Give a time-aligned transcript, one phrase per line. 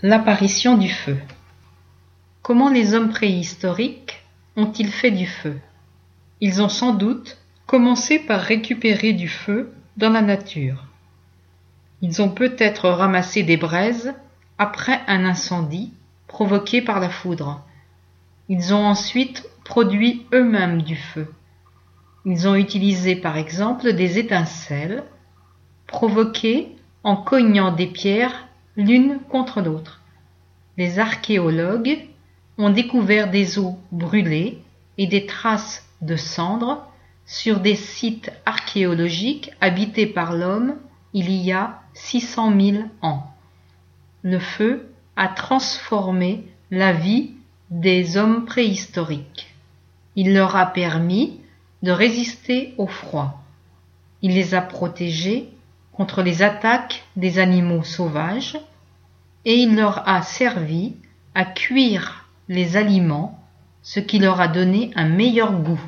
[0.00, 1.18] L'apparition du feu.
[2.42, 4.22] Comment les hommes préhistoriques
[4.54, 5.58] ont-ils fait du feu?
[6.40, 7.36] Ils ont sans doute
[7.66, 10.84] commencé par récupérer du feu dans la nature.
[12.00, 14.14] Ils ont peut-être ramassé des braises
[14.56, 15.92] après un incendie
[16.28, 17.60] provoqué par la foudre.
[18.48, 21.26] Ils ont ensuite produit eux-mêmes du feu.
[22.24, 25.02] Ils ont utilisé par exemple des étincelles
[25.88, 28.47] provoquées en cognant des pierres
[28.78, 30.00] l'une contre l'autre.
[30.78, 31.98] Les archéologues
[32.56, 34.62] ont découvert des eaux brûlées
[34.96, 36.86] et des traces de cendres
[37.26, 40.76] sur des sites archéologiques habités par l'homme
[41.12, 43.34] il y a 600 000 ans.
[44.22, 47.32] Le feu a transformé la vie
[47.70, 49.54] des hommes préhistoriques.
[50.14, 51.40] Il leur a permis
[51.82, 53.42] de résister au froid.
[54.22, 55.48] Il les a protégés
[55.98, 58.56] contre les attaques des animaux sauvages
[59.44, 60.94] et il leur a servi
[61.34, 63.36] à cuire les aliments,
[63.82, 65.80] ce qui leur a donné un meilleur goût.